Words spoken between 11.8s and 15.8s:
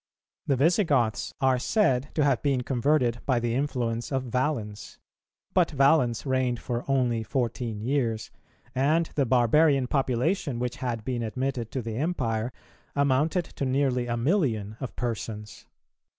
the Empire amounted to nearly a million of persons.